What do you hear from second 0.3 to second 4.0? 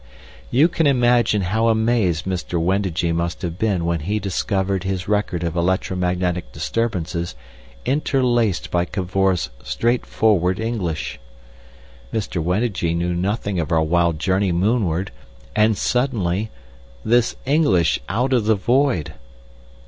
You can imagine how amazed Mr. Wendigee must have been when